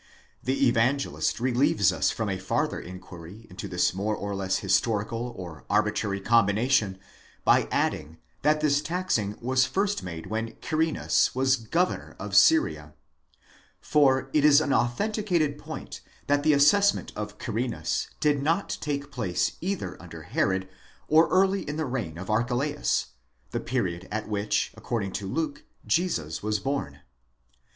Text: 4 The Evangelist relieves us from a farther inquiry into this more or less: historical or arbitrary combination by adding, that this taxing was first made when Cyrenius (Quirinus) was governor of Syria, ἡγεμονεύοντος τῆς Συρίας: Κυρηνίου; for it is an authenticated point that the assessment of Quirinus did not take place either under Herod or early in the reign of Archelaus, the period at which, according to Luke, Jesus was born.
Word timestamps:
4 0.43 0.45
The 0.45 0.67
Evangelist 0.67 1.39
relieves 1.39 1.93
us 1.93 2.09
from 2.09 2.27
a 2.27 2.39
farther 2.39 2.79
inquiry 2.79 3.45
into 3.51 3.67
this 3.67 3.93
more 3.93 4.15
or 4.15 4.33
less: 4.33 4.57
historical 4.57 5.31
or 5.37 5.63
arbitrary 5.69 6.19
combination 6.19 6.97
by 7.45 7.67
adding, 7.71 8.17
that 8.41 8.61
this 8.61 8.81
taxing 8.81 9.37
was 9.41 9.67
first 9.67 10.01
made 10.01 10.25
when 10.25 10.55
Cyrenius 10.59 11.29
(Quirinus) 11.29 11.35
was 11.35 11.55
governor 11.55 12.15
of 12.17 12.35
Syria, 12.35 12.81
ἡγεμονεύοντος 12.83 12.83
τῆς 12.83 12.87
Συρίας: 12.87 12.87
Κυρηνίου; 12.87 13.73
for 13.79 14.29
it 14.33 14.43
is 14.43 14.59
an 14.59 14.73
authenticated 14.73 15.57
point 15.59 16.01
that 16.25 16.41
the 16.41 16.53
assessment 16.53 17.11
of 17.15 17.37
Quirinus 17.37 18.07
did 18.19 18.41
not 18.41 18.79
take 18.81 19.11
place 19.11 19.51
either 19.61 20.01
under 20.01 20.23
Herod 20.23 20.67
or 21.07 21.27
early 21.29 21.61
in 21.69 21.75
the 21.77 21.85
reign 21.85 22.17
of 22.17 22.31
Archelaus, 22.31 23.09
the 23.51 23.59
period 23.59 24.07
at 24.11 24.27
which, 24.27 24.71
according 24.75 25.11
to 25.11 25.27
Luke, 25.31 25.63
Jesus 25.85 26.41
was 26.41 26.57
born. 26.59 27.01